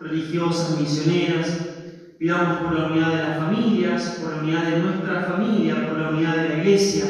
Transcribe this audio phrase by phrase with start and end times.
[0.00, 1.58] religiosas, misioneras.
[2.18, 6.08] Pidamos por la unidad de las familias, por la unidad de nuestra familia, por la
[6.10, 7.04] unidad de la Iglesia.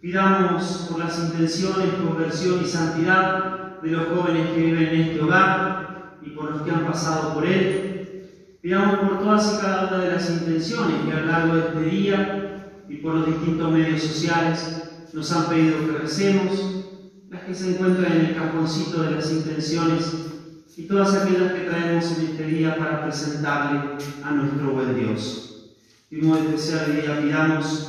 [0.00, 6.18] Pidamos por las intenciones, conversión y santidad de los jóvenes que viven en este hogar
[6.22, 8.58] y por los que han pasado por él.
[8.60, 11.80] Pidamos por todas y cada una de las intenciones que a lo largo de este
[11.82, 16.84] día y por los distintos medios sociales nos han pedido que recemos,
[17.30, 20.33] las que se encuentran en el cajoncito de las intenciones
[20.76, 25.70] y todas aquellas que traemos en este día para presentarle a nuestro buen Dios.
[26.10, 27.88] Un modo especial día pidamos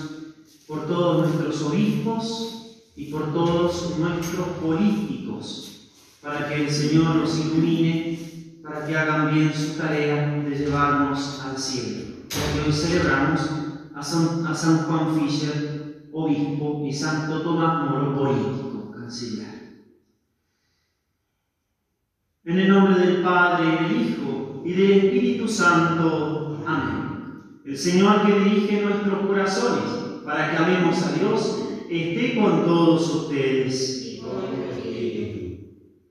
[0.68, 5.90] por todos nuestros obispos y por todos nuestros políticos,
[6.22, 11.58] para que el Señor los ilumine, para que hagan bien su tarea de llevarnos al
[11.58, 12.06] cielo.
[12.30, 13.42] Porque hoy celebramos
[13.96, 19.45] a San, a San Juan Fischer, obispo, y Santo Tomás Moro, político, canciller.
[22.46, 26.64] En el nombre del Padre, del Hijo, y del Espíritu Santo.
[26.66, 27.42] Amén.
[27.64, 34.22] El Señor que dirige nuestros corazones para que amemos a Dios, esté con todos ustedes.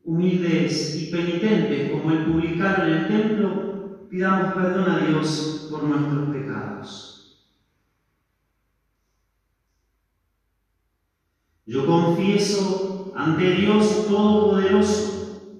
[0.02, 6.30] Humildes y penitentes como el publicano en el templo, pidamos perdón a Dios por nuestros
[6.30, 7.40] pecados.
[11.66, 15.13] Yo confieso ante Dios Todopoderoso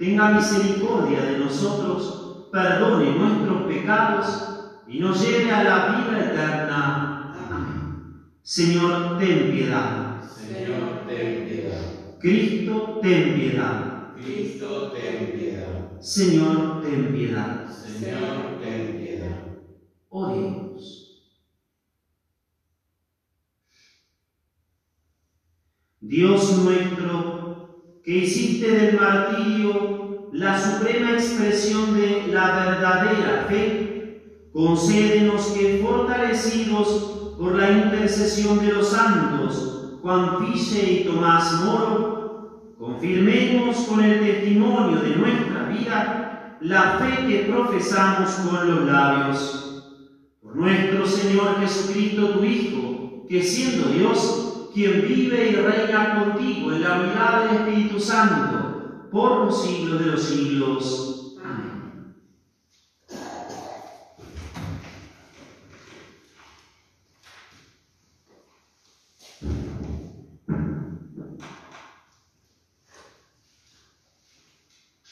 [0.00, 7.34] tenga misericordia de nosotros, perdone nuestros pecados y nos lleve a la vida eterna.
[7.50, 8.24] Amén.
[8.40, 10.22] Señor, ten piedad.
[10.22, 12.18] Señor, ten piedad.
[12.18, 14.14] Cristo, ten piedad.
[14.14, 16.00] Cristo, ten piedad.
[16.00, 17.68] Señor, ten piedad.
[17.68, 19.36] Señor, ten piedad.
[20.08, 21.20] Oremos.
[26.00, 27.39] Dios nuestro,
[28.04, 37.56] que hiciste del martirio la suprema expresión de la verdadera fe, concédenos que fortalecidos por
[37.56, 45.16] la intercesión de los santos Juan Fiche y Tomás Moro, confirmemos con el testimonio de
[45.16, 49.84] nuestra vida la fe que profesamos con los labios.
[50.42, 56.82] Por nuestro Señor Jesucristo, tu Hijo, que siendo Dios, quien vive y reina contigo en
[56.82, 61.36] la unidad del Espíritu Santo, por los siglos de los siglos.
[61.44, 62.14] Amén.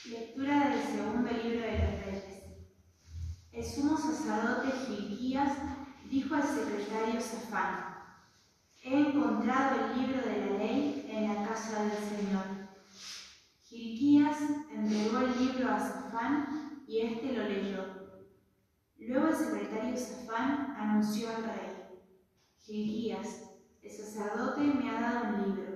[0.08, 2.24] Lectura del segundo libro de los Reyes.
[3.52, 5.52] El sumo sacerdote Gilquías
[6.08, 7.88] dijo al secretario Safán,
[8.90, 12.44] He encontrado el libro de la ley en la casa del Señor.
[13.64, 14.38] Gilquías
[14.72, 17.84] entregó el libro a Safán y éste lo leyó.
[18.98, 21.88] Luego el secretario Safán anunció al rey,
[22.58, 23.50] Gilquías,
[23.82, 25.68] el sacerdote me ha dado un libro.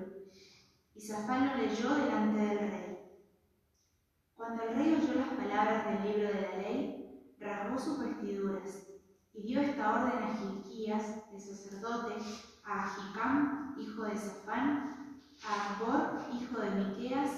[0.94, 2.98] Y Safán lo leyó delante del rey.
[4.34, 8.88] Cuando el rey oyó las palabras del libro de la ley, rasgó sus vestiduras
[9.32, 12.14] y dio esta orden a Gilquías, el sacerdote,
[12.64, 17.30] a hijo de Safán, a Arbor, hijo de Miqueas,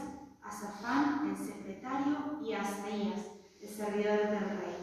[0.43, 3.27] a Safán, el secretario, y a Asaías,
[3.61, 4.74] el servidor del rey.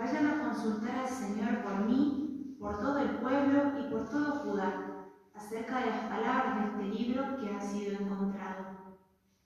[0.00, 5.04] Vayan a consultar al Señor por mí, por todo el pueblo y por todo Judá,
[5.34, 8.96] acerca de las palabras de este libro que ha sido encontrado.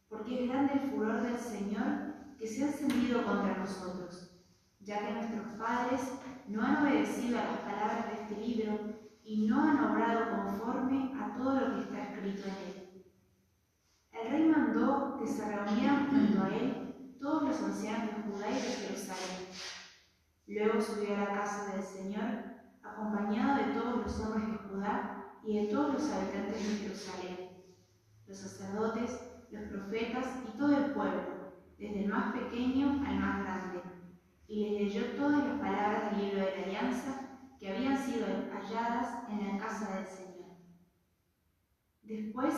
[0.09, 4.31] Porque es grande el furor del Señor que se ha encendido contra nosotros,
[4.79, 6.03] ya que nuestros padres
[6.47, 8.79] no han obedecido a las palabras de este libro
[9.25, 13.05] y no han obrado conforme a todo lo que está escrito en él.
[14.13, 18.55] El rey mandó que se reunieran junto a él todos los ancianos de Judá y
[18.55, 19.84] de Jerusalén.
[20.47, 22.25] Luego subió a la casa del Señor,
[22.83, 27.51] acompañado de todos los hombres de Judá y de todos los habitantes de Jerusalén,
[28.27, 29.21] los sacerdotes,
[29.51, 33.83] los profetas y todo el pueblo, desde el más pequeño al más grande,
[34.47, 37.21] y les leyó todas las palabras del libro de la alianza
[37.59, 40.57] que habían sido halladas en la casa del Señor.
[42.03, 42.55] Después,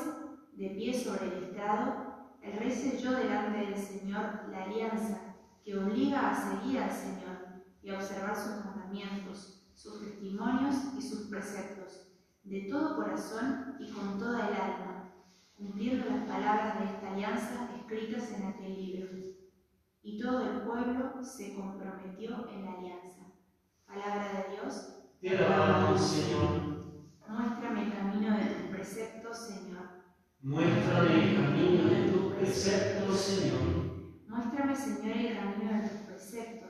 [0.54, 5.18] de pie sobre el estrado, el rey selló delante del Señor la alianza
[5.64, 7.25] que obliga a seguir al Señor
[7.86, 12.08] y a observar sus mandamientos, sus testimonios y sus preceptos,
[12.42, 15.12] de todo corazón y con toda el alma,
[15.56, 19.08] cumpliendo las palabras de esta alianza escritas en aquel libro.
[20.02, 23.22] Y todo el pueblo se comprometió en la alianza.
[23.86, 25.04] Palabra de Dios.
[25.20, 27.06] Te alabamos, Señor.
[27.28, 29.86] Muéstrame el camino de tus preceptos, Señor.
[30.42, 33.60] Muéstrame el camino de tus preceptos, Señor.
[34.26, 36.65] Muéstrame, Señor, el camino de tus preceptos,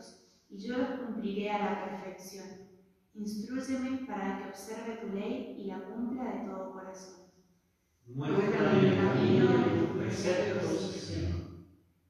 [0.49, 2.47] y yo los cumpliré a la perfección.
[3.15, 7.27] Instrúyeme para que observe tu ley y la cumpla de todo corazón.
[8.07, 11.41] Muéstrame el camino de tus preceptos, Señor.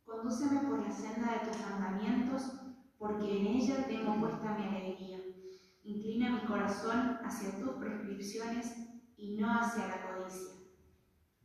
[0.05, 2.43] Condúceme por la senda de tus mandamientos,
[2.99, 5.19] porque en ella tengo puesta mi alegría.
[5.85, 8.77] Inclina mi corazón hacia tus prescripciones
[9.17, 10.55] y no hacia la codicia.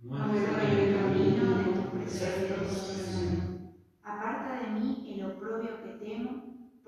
[0.01, 3.75] Muéstrame el camino de tus preceptos, Señor.
[4.03, 5.90] Aparta de mí el oprobio que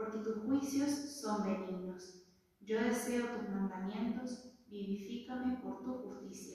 [0.03, 0.89] porque tus juicios
[1.21, 2.25] son benignos.
[2.59, 6.52] Yo deseo tus mandamientos, vivifícame por tu justicia.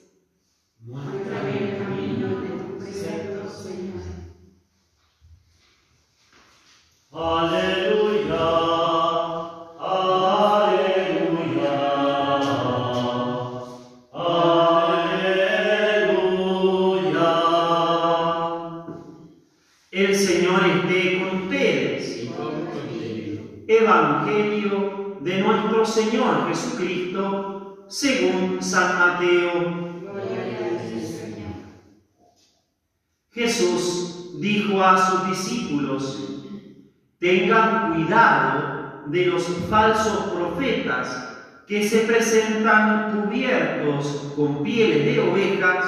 [41.69, 45.85] Que se presentan cubiertos con pieles de ovejas,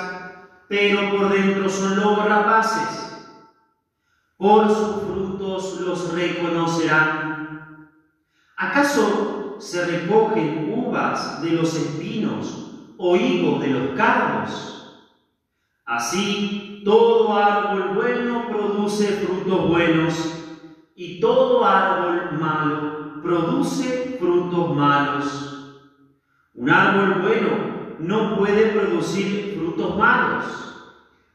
[0.68, 3.26] pero por dentro son lobos rapaces.
[4.38, 7.90] Por sus frutos los reconocerán.
[8.56, 15.02] ¿Acaso se recogen uvas de los espinos o higos de los cardos?
[15.84, 20.44] Así, todo árbol bueno produce frutos buenos,
[20.96, 25.51] y todo árbol malo produce frutos malos.
[26.54, 27.50] Un árbol bueno
[28.00, 30.46] no puede producir frutos malos,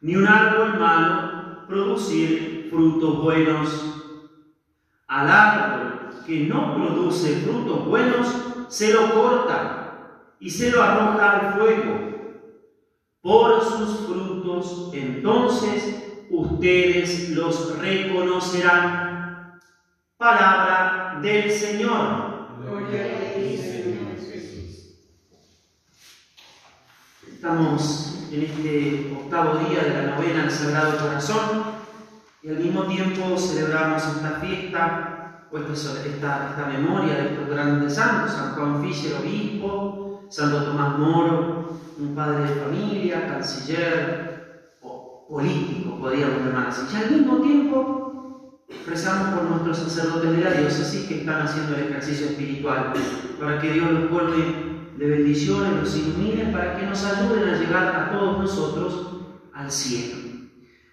[0.00, 3.82] ni un árbol malo producir frutos buenos.
[5.08, 8.28] Al árbol que no produce frutos buenos,
[8.68, 12.06] se lo corta y se lo arroja al fuego.
[13.22, 19.58] Por sus frutos, entonces, ustedes los reconocerán.
[20.16, 22.48] Palabra del Señor.
[22.62, 24.55] Gloria a Señor.
[27.36, 31.64] Estamos en este octavo día de la novena del Sagrado Corazón
[32.42, 38.32] y al mismo tiempo celebramos esta fiesta, o esta, esta, memoria de estos grandes santos,
[38.32, 46.38] San Juan Fischer, obispo, Santo Tomás Moro, un padre de familia, canciller, o político, podríamos
[46.38, 46.86] llamar así.
[46.90, 51.82] Y al mismo tiempo rezamos por nuestros sacerdotes de la diócesis que están haciendo el
[51.82, 52.94] ejercicio espiritual,
[53.38, 57.96] para que Dios los colme de bendiciones, los ilumine, para que nos ayuden a llegar
[57.96, 59.16] a todos nosotros
[59.52, 60.16] al cielo.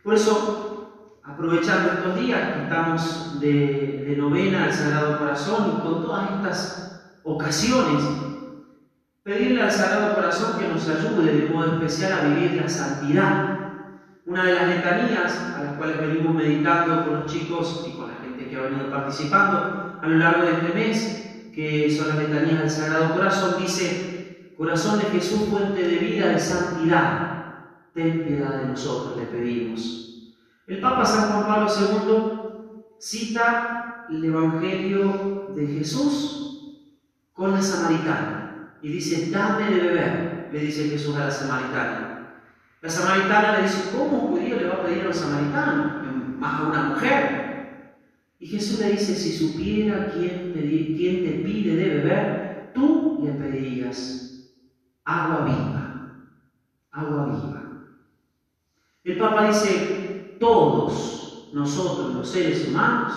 [0.03, 6.01] Por eso, aprovechando estos días que estamos de, de novena al Sagrado Corazón y con
[6.03, 8.03] todas estas ocasiones,
[9.24, 13.60] pedirle al Sagrado Corazón que nos ayude de modo especial a vivir la santidad.
[14.25, 18.15] Una de las letanías a las cuales venimos meditando con los chicos y con la
[18.15, 22.60] gente que ha venido participando a lo largo de este mes, que son las letanías
[22.60, 27.33] del Sagrado Corazón, dice, corazón de Jesús, fuente de vida, de santidad,
[27.93, 30.33] ten piedad de nosotros, le pedimos.
[30.65, 36.83] El Papa San Juan Pablo II cita el Evangelio de Jesús
[37.33, 42.13] con la samaritana y dice, dame de beber, le dice Jesús a la samaritana.
[42.81, 46.03] La samaritana le dice, ¿cómo un judío le va a pedir a un samaritano?
[46.38, 47.42] Más a una mujer.
[48.43, 54.51] Y Jesús le dice, si supiera quién, te pide de beber, tú le pedirías
[55.05, 56.27] agua viva,
[56.91, 57.63] agua viva.
[59.05, 63.13] El Papa dice, todos nosotros los seres humanos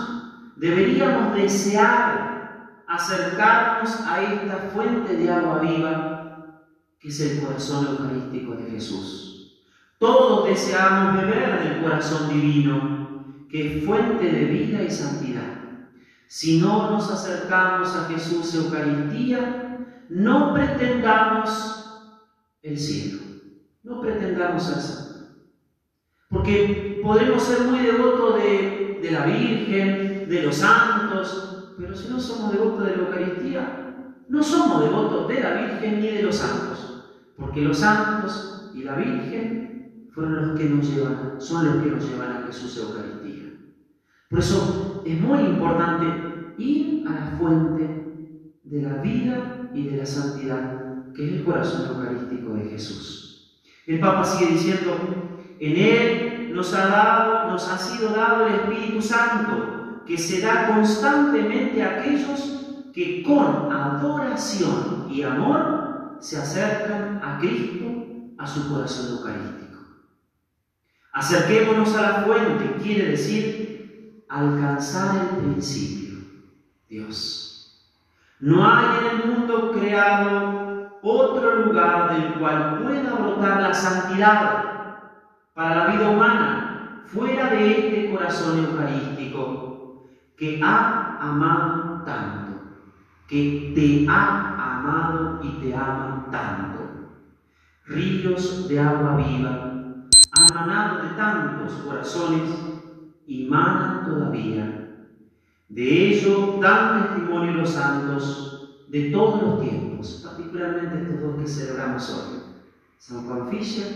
[0.54, 6.62] deberíamos desear acercarnos a esta fuente de agua viva
[7.00, 9.58] que es el corazón eucarístico de Jesús.
[9.98, 13.05] Todos deseamos beber del corazón divino,
[13.48, 15.56] que es fuente de vida y santidad.
[16.28, 21.76] Si no nos acercamos a Jesús Eucaristía, no pretendamos
[22.62, 23.22] el cielo,
[23.84, 25.06] no pretendamos el santo.
[26.28, 32.18] Porque podremos ser muy devotos de, de, la Virgen, de los santos, pero si no
[32.18, 33.86] somos devotos de la Eucaristía,
[34.28, 37.04] no somos devotos de la Virgen ni de los santos,
[37.36, 42.08] porque los santos y la Virgen fueron los que nos llevan, son los que nos
[42.08, 43.25] llevan a Jesús Eucaristía.
[44.28, 50.06] Por eso es muy importante ir a la fuente de la vida y de la
[50.06, 53.62] santidad, que es el corazón eucarístico de Jesús.
[53.86, 54.96] El Papa sigue diciendo,
[55.60, 60.74] en Él nos ha, dado, nos ha sido dado el Espíritu Santo, que se da
[60.74, 67.84] constantemente a aquellos que con adoración y amor se acercan a Cristo,
[68.38, 69.80] a su corazón eucarístico.
[71.12, 73.65] Acerquémonos a la fuente, quiere decir
[74.28, 76.18] alcanzar el principio,
[76.88, 77.92] Dios.
[78.40, 84.64] No hay en el mundo creado otro lugar del cual pueda brotar la santidad
[85.54, 90.04] para la vida humana, fuera de este corazón eucarístico
[90.36, 92.60] que ha amado tanto,
[93.26, 96.76] que te ha amado y te ama tanto.
[97.86, 99.72] Ríos de agua viva
[100.38, 102.75] han manado de tantos corazones
[103.26, 104.72] y manan todavía.
[105.68, 108.52] De ello dan testimonio los santos
[108.86, 112.32] de todos los tiempos, particularmente estos dos que celebramos hoy.
[112.98, 113.92] San Juan Fischer,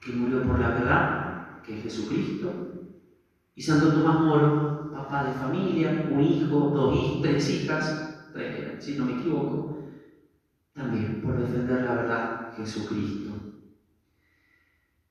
[0.00, 1.10] que murió por la verdad,
[1.62, 2.58] que es Jesucristo,
[3.56, 7.96] y Santo Tomás Moro, papá de familia, un hijo, dos hijos, tres hijas,
[8.78, 9.66] si no me equivoco,
[10.74, 13.40] también por defender la verdad, Jesucristo.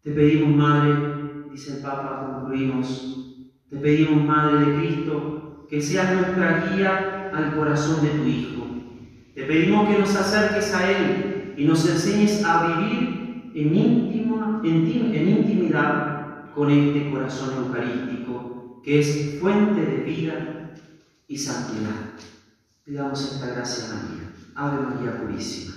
[0.01, 1.16] Te pedimos, Madre,
[1.58, 8.06] dice el Papa, concluimos, te pedimos, Madre de Cristo, que seas nuestra guía al corazón
[8.06, 8.68] de tu Hijo.
[9.34, 14.86] Te pedimos que nos acerques a Él y nos enseñes a vivir en, íntima, en,
[15.16, 20.76] en intimidad con este corazón eucarístico, que es fuente de vida
[21.28, 22.14] y santidad.
[22.86, 24.32] Pidamos esta gracia María.
[24.54, 25.74] Ave María Purísima.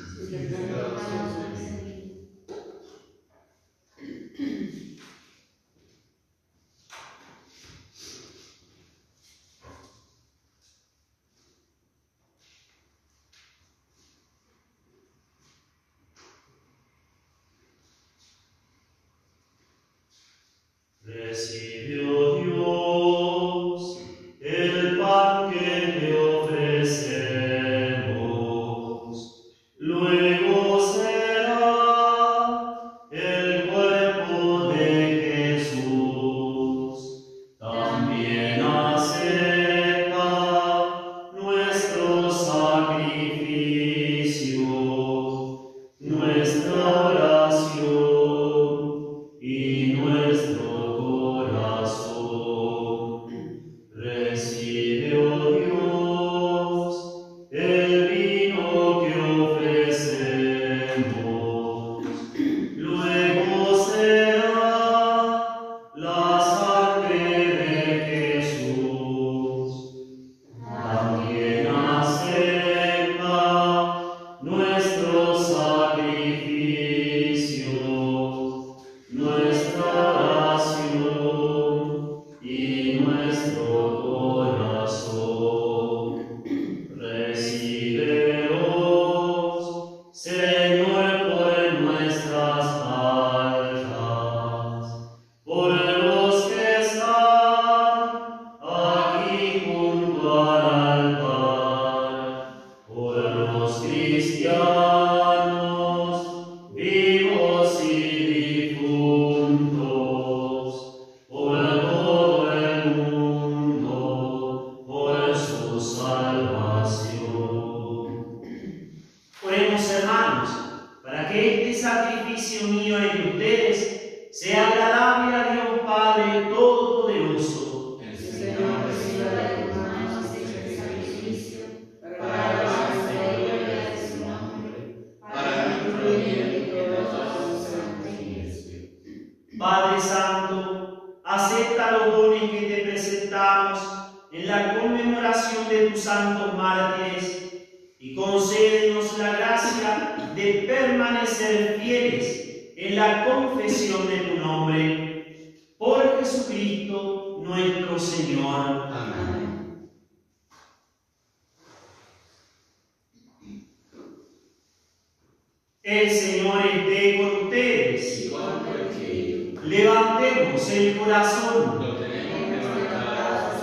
[165.90, 168.26] El Señor esté con ustedes.
[168.26, 171.84] Y con Levantemos el corazón.
[171.84, 173.60] lo tenemos levantado.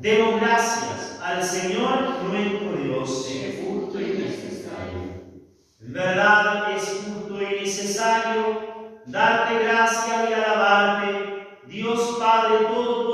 [0.00, 3.30] Demos gracias al Señor nuestro Dios.
[3.30, 5.02] Es justo y necesario.
[5.80, 13.09] En verdad es justo y necesario darte gracias y alabarte, Dios Padre Todopoderoso,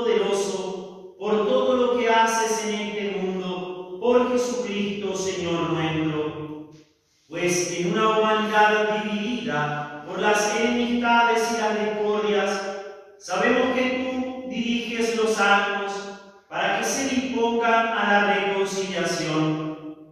[18.07, 20.05] la reconciliación.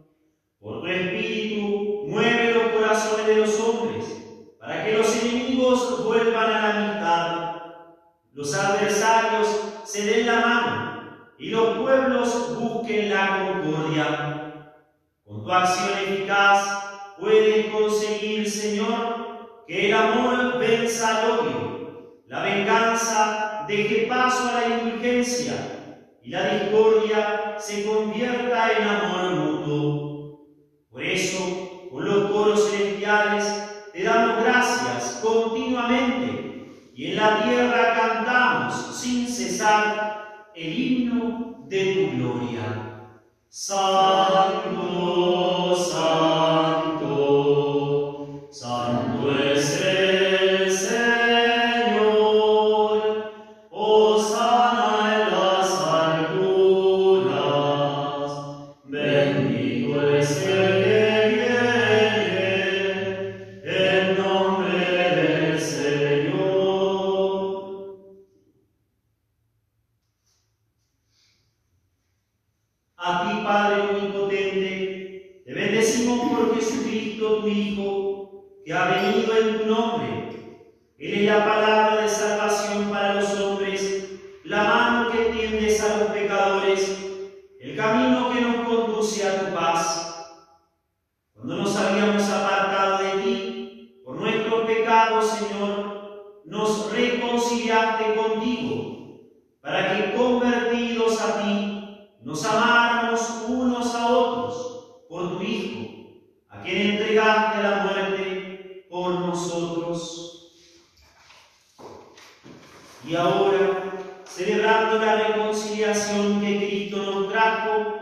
[0.60, 4.06] Por tu espíritu, mueve los corazones de los hombres,
[4.60, 7.55] para que los enemigos vuelvan a la mitad,
[8.34, 9.48] los adversarios
[9.86, 14.53] se den la mano y los pueblos busquen la concordia.
[15.24, 23.66] Con tu acción eficaz puedes conseguir, Señor, que el amor venza al odio, la venganza
[23.68, 25.75] deje paso a la indulgencia
[26.25, 30.40] y la discordia se convierta en amor mutuo.
[30.90, 33.46] Por eso, con los coros celestiales,
[33.94, 42.18] te damos gracias continuamente y en la tierra cantamos sin cesar el himno de tu
[42.18, 42.64] gloria.
[43.48, 44.66] Santo,
[81.05, 81.13] nombre.
[81.13, 86.07] Él es la palabra de salvación para los hombres, la mano que tiendes a los
[86.09, 86.98] pecadores,
[87.59, 90.37] el camino que nos conduce a tu paz.
[91.33, 99.20] Cuando nos habíamos apartado de ti, por nuestros pecados, Señor, nos reconciliaste contigo,
[99.61, 102.95] para que convertidos a ti, nos amáramos
[113.07, 117.96] Y ahora, celebrando la reconciliación que Cristo nos trajo,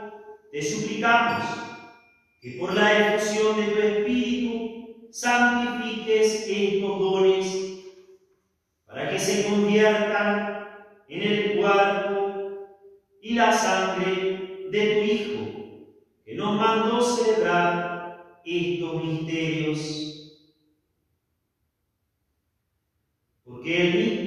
[0.52, 1.46] te suplicamos
[2.40, 7.64] que por la efusión de tu Espíritu santifiques estos dones
[8.86, 10.68] para que se conviertan
[11.10, 12.14] en el cuerpo
[13.22, 15.44] y la sangre de tu Hijo,
[16.26, 20.04] que nos mandó celebrar estos misterios.
[23.44, 24.23] Porque Él mismo,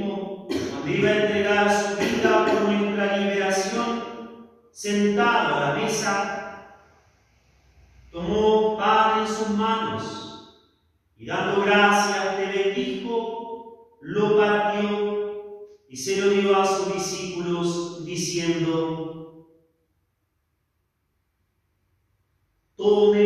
[0.97, 6.77] su vida por nuestra liberación, sentado a la mesa,
[8.11, 10.57] tomó pan en sus manos
[11.19, 15.17] y dando gracias te bendijo, lo partió
[15.89, 19.47] y se lo dio a sus discípulos diciendo,
[22.77, 23.26] tomen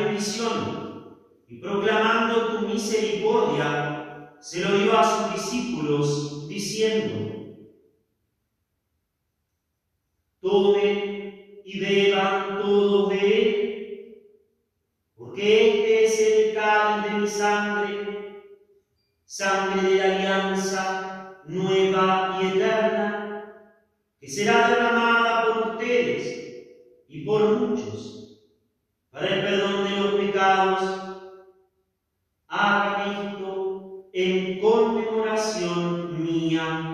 [1.47, 7.29] y proclamando tu misericordia, se lo dio a sus discípulos, diciendo,
[10.41, 14.23] Tomen y beban todos de él,
[15.15, 18.43] porque este es el cáliz de mi sangre,
[19.23, 23.55] sangre de la alianza nueva y eterna,
[24.19, 26.65] que será derramada por ustedes
[27.07, 28.11] y por muchos
[29.11, 31.27] para el perdón de los pecados.
[32.47, 36.91] Hagan esto en conmemoración mía.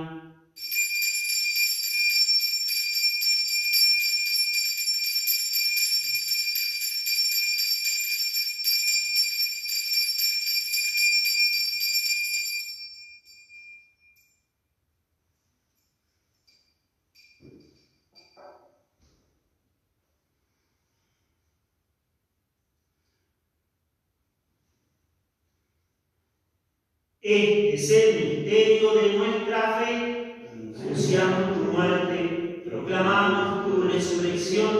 [27.30, 30.36] Este es el misterio de nuestra fe.
[30.80, 34.80] Anunciamos tu muerte, proclamamos tu resurrección.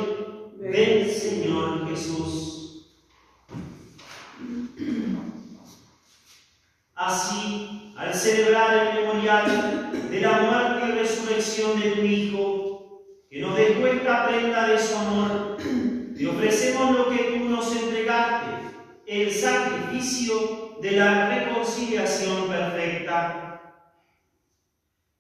[0.58, 2.88] Ven, Señor Jesús.
[6.96, 13.58] Así, al celebrar el memorial de la muerte y resurrección de tu Hijo, que nos
[13.58, 15.58] dejó esta prenda de su amor,
[16.18, 18.57] te ofrecemos lo que tú nos entregaste,
[19.08, 23.62] el sacrificio de la reconciliación perfecta.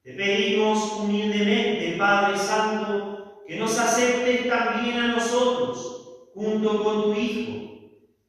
[0.03, 7.57] Te pedimos humildemente, Padre Santo, que nos aceptes también a nosotros, junto con tu Hijo,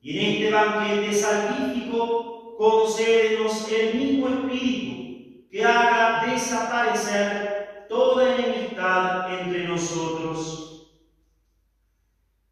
[0.01, 9.67] y en este banquete salvífico concédenos el mismo Espíritu que haga desaparecer toda enemistad entre
[9.67, 10.89] nosotros.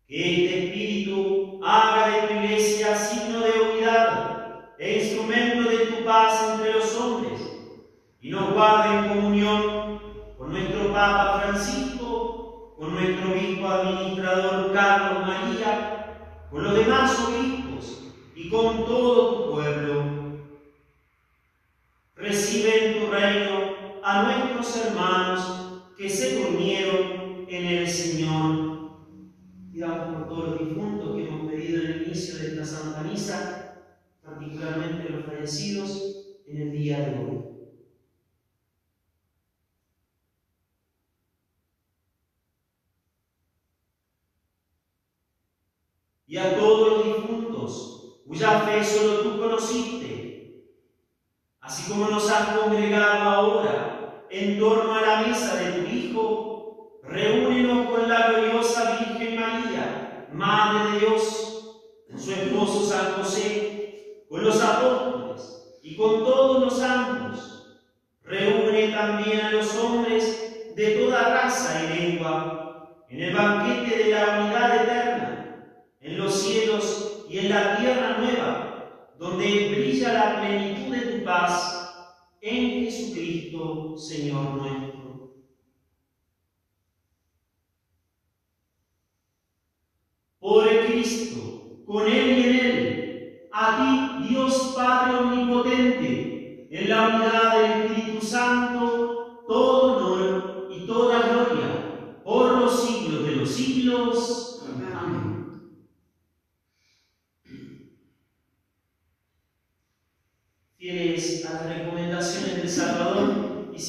[0.08, 0.65] Que este
[8.26, 10.00] y nos guarde en comunión
[10.36, 18.02] con nuestro Papa Francisco, con nuestro obispo administrador Carlos María, con los demás obispos
[18.34, 20.02] y con todo tu pueblo.
[22.16, 28.90] Recibe en tu reino a nuestros hermanos que se durmieron en el Señor.
[29.72, 33.84] Pidamos por todos los difuntos que hemos pedido en el inicio de esta Santa Misa,
[34.24, 37.56] particularmente los fallecidos en el día de hoy.
[46.28, 50.62] Y a todos los difuntos, cuya fe solo tú conociste,
[51.58, 57.90] así como nos has congregado ahora en torno a la mesa de tu Hijo, reúnenos
[57.90, 61.78] con la gloriosa Virgen María, Madre de Dios,
[62.10, 67.78] con su esposo San José, con los apóstoles y con todos los santos.
[68.22, 74.40] Reúne también a los hombres de toda raza y lengua en el banquete de la
[74.40, 75.72] unidad eterna,
[76.02, 78.15] en los cielos y en la tierra
[79.18, 81.76] donde brilla la plenitud de tu paz
[82.40, 85.32] en Jesucristo, Señor nuestro.
[90.38, 97.58] Por Cristo, con Él y en Él, a ti, Dios Padre Omnipotente, en la unidad
[97.58, 98.95] del Espíritu Santo,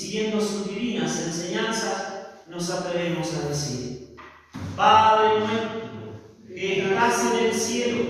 [0.08, 4.16] siguiendo sus divinas enseñanzas, nos atrevemos a decir,
[4.74, 8.04] Padre nuestro, que estás en el cielo,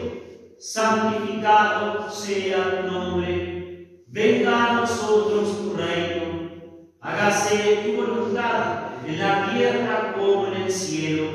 [0.59, 6.51] santificado sea tu nombre, venga a nosotros tu reino,
[7.01, 11.25] hágase tu voluntad en la tierra como en el cielo.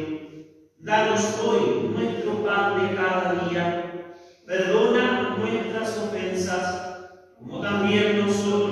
[0.79, 4.05] Danos hoy nuestro pan de cada día,
[4.47, 8.72] perdona nuestras ofensas, como también nosotros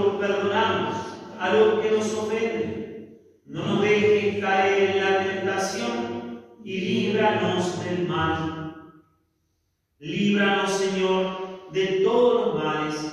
[1.40, 3.18] a los que nos ofenden.
[3.46, 8.76] No nos dejes caer en la tentación y líbranos del mal.
[9.98, 13.12] Líbranos, Señor, de todos los males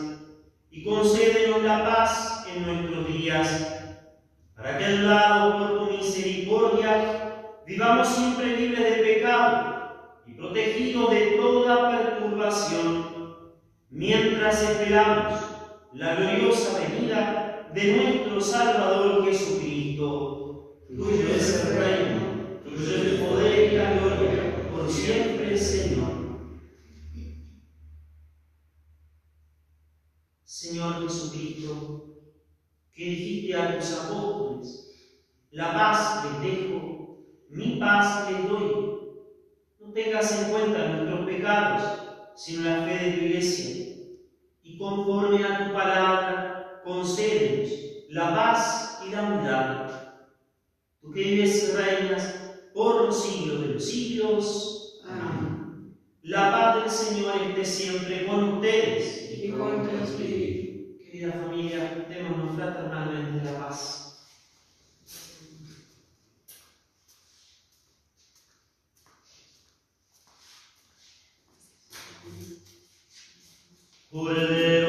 [0.69, 3.73] y concédenos la paz en nuestros días,
[4.55, 11.91] para que, ayudados por tu misericordia, vivamos siempre libres de pecado y protegidos de toda
[11.91, 13.53] perturbación,
[13.89, 15.33] mientras esperamos
[15.93, 20.83] la gloriosa venida de nuestro Salvador Jesucristo.
[20.87, 26.17] Tuyo es el reino, tuyo es el poder y la gloria, por siempre, Señor.
[30.43, 32.15] Señor Jesucristo,
[32.93, 34.87] que dijiste a tus apóstoles,
[35.51, 38.97] la paz les dejo, mi paz les doy.
[39.79, 41.83] No tengas en cuenta nuestros pecados,
[42.35, 43.95] sino la fe de tu iglesia.
[44.63, 46.56] Y conforme a tu palabra,
[46.87, 47.69] concédenos
[48.09, 50.13] la paz y la unidad.
[51.01, 52.35] Tú que vives y reinas
[52.73, 55.01] por los siglos de los siglos.
[55.05, 55.97] Amén.
[56.23, 59.31] La paz del Señor esté siempre con ustedes.
[59.43, 60.97] Y con tu espíritu.
[60.97, 64.03] Querida familia, démonos fraternalmente la paz.
[74.09, 74.86] Cordero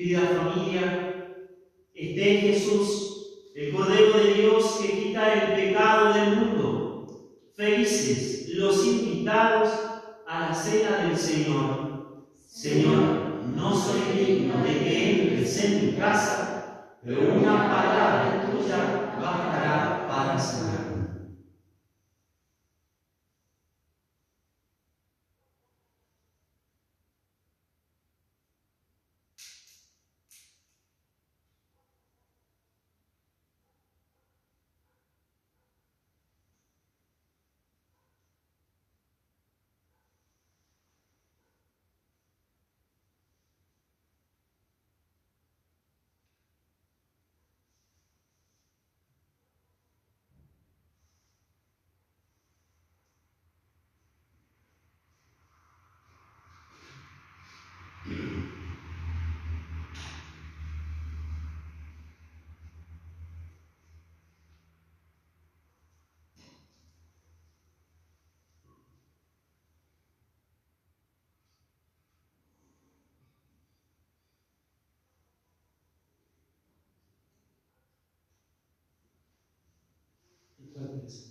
[0.00, 1.36] Querida familia,
[1.94, 7.06] esté Jesús, el Cordero de Dios que quita el pecado del mundo.
[7.54, 9.68] Felices los invitados
[10.26, 12.24] a la cena del Señor.
[12.34, 20.06] Señor, no soy digno de que entres en mi casa, pero una palabra tuya bastará
[20.08, 20.38] para
[80.74, 81.24] Goodness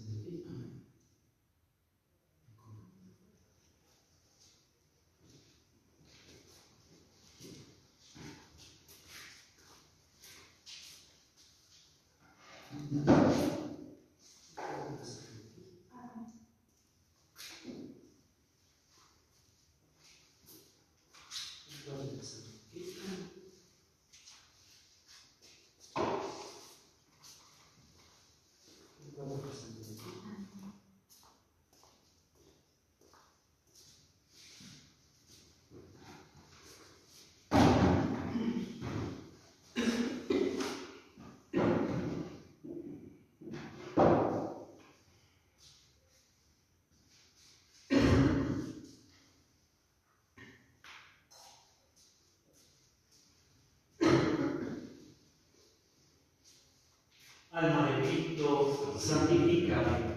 [57.59, 60.15] Alma de Cristo, santifícame.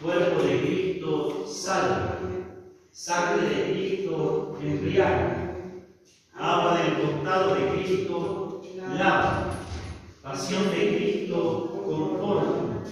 [0.00, 2.44] Cuerpo de Cristo, salve.
[2.92, 5.56] Sangre de Cristo, embriaga.
[6.34, 8.62] Agua del costado de Cristo,
[8.96, 9.54] lava.
[10.22, 12.84] Pasión de Cristo, conforta.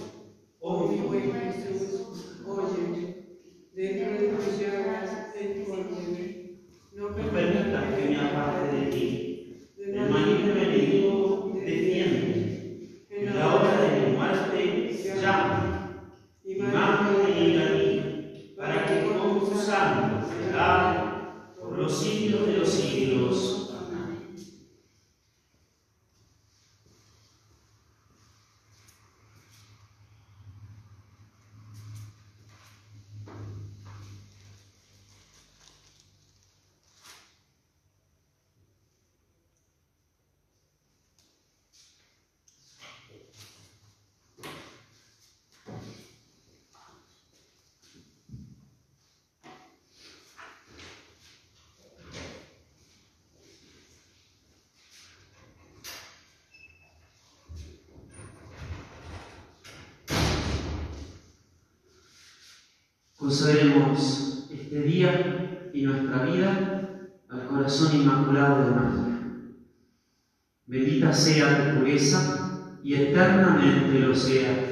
[0.59, 1.31] Oh mi oye,
[3.73, 4.25] dentro de
[4.59, 6.57] llagas, escóndeme.
[6.91, 9.09] No permitas que me aparte de ti.
[10.09, 10.53] Maligno
[21.83, 23.73] los siglos de los siglos.
[23.77, 24.33] Amén.
[63.23, 69.21] Consagremos este día y nuestra vida al corazón inmaculado de María.
[70.67, 74.65] Bendita sea tu pureza y eternamente lo sea,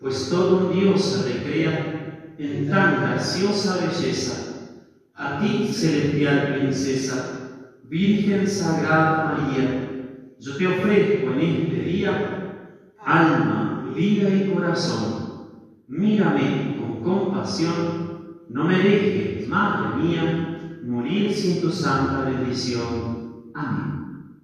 [0.00, 4.72] pues todo un Dios se recrea en tan graciosa belleza.
[5.14, 12.66] A ti, celestial princesa, Virgen Sagrada María, yo te ofrezco en este día
[12.98, 15.14] alma, vida y corazón.
[15.86, 16.73] Mírame
[17.04, 23.52] compasión, no me dejes, Madre mía, morir sin tu santa bendición.
[23.54, 24.40] Amén.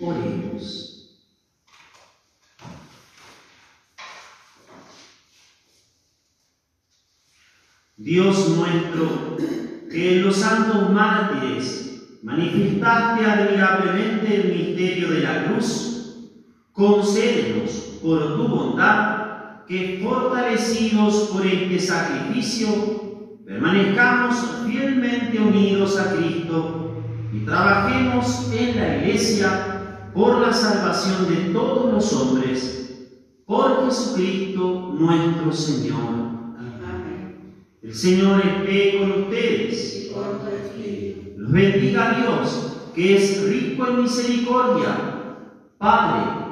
[0.00, 0.94] Oremos.
[7.96, 9.36] Dios nuestro,
[9.90, 16.30] que en los santos mártires manifestaste admirablemente el misterio de la cruz,
[16.72, 19.13] concédenos por tu bondad
[19.66, 22.68] que fortalecidos por este sacrificio,
[23.46, 31.92] permanezcamos fielmente unidos a Cristo y trabajemos en la Iglesia por la salvación de todos
[31.92, 33.10] los hombres,
[33.46, 36.14] por Jesucristo nuestro Señor.
[36.58, 37.62] Amén.
[37.82, 39.94] El Señor esté con ustedes.
[41.36, 45.36] Los bendiga Dios, que es rico en misericordia,
[45.76, 46.44] Padre,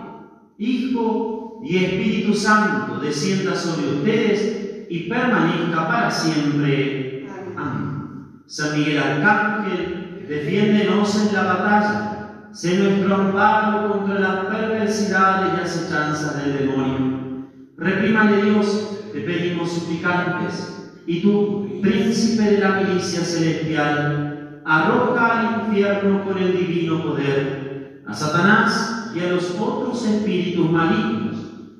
[0.59, 1.32] Hijo
[1.62, 7.27] y Espíritu Santo descienda sobre ustedes y permanezca para siempre.
[7.57, 8.42] Amén.
[8.46, 16.44] San Miguel Arcángel, defiéndenos en la batalla, sé nuestro amparo contra las perversidades y acechanzas
[16.44, 17.48] del demonio.
[17.77, 26.25] Reprímale Dios, te pedimos suplicantes, y tú, príncipe de la milicia celestial, arroja al infierno
[26.25, 31.21] con el divino poder a Satanás y a los otros espíritus malignos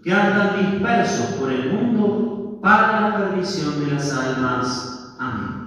[0.03, 5.15] que andan dispersos por el mundo para la perdición de las almas.
[5.19, 5.63] Amén.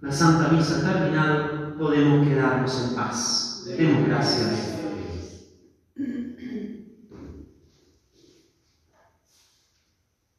[0.00, 3.64] La Santa Misa terminada, podemos quedarnos en paz.
[3.66, 4.70] Demos gracias.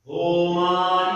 [0.07, 1.14] Oh Bendito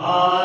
[0.00, 0.39] y